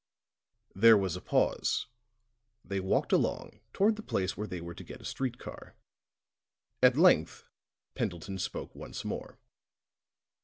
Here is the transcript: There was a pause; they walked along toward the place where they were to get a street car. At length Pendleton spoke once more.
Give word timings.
There 0.73 0.97
was 0.97 1.15
a 1.15 1.21
pause; 1.21 1.85
they 2.65 2.79
walked 2.79 3.13
along 3.13 3.59
toward 3.71 3.97
the 3.97 4.01
place 4.01 4.35
where 4.35 4.47
they 4.47 4.59
were 4.59 4.73
to 4.73 4.83
get 4.83 4.99
a 4.99 5.05
street 5.05 5.37
car. 5.37 5.75
At 6.81 6.97
length 6.97 7.47
Pendleton 7.93 8.39
spoke 8.39 8.73
once 8.73 9.05
more. 9.05 9.37